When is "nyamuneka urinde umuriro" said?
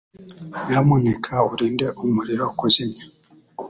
0.65-2.45